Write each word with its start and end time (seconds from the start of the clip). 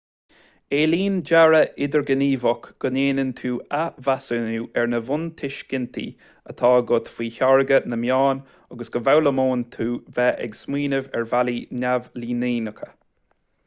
éilíonn 0.75 1.17
dearadh 1.31 1.75
idirghníomhach 1.87 2.63
go 2.85 2.89
ndéanann 2.95 3.33
tú 3.41 3.51
athmheasúnú 3.79 4.63
ar 4.83 4.89
na 4.93 5.01
buntuiscintí 5.11 6.05
atá 6.53 6.71
agat 6.79 7.11
faoi 7.17 7.29
tháirgeadh 7.37 7.87
na 7.93 8.01
meán 8.07 8.41
agus 8.77 8.93
go 8.97 9.03
bhfoghlaimíonn 9.11 9.67
tú 9.79 9.87
beith 10.19 10.43
ag 10.49 10.59
smaoineamh 10.63 11.13
ar 11.21 11.29
bhealaí 11.37 11.61
neamhlíneacha 11.85 12.91